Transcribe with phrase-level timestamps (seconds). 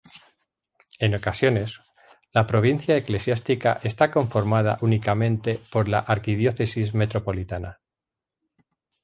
[0.97, 1.79] En ocasiones,
[2.31, 7.79] la provincia eclesiástica está conformada únicamente por la arquidiócesis metropolitana.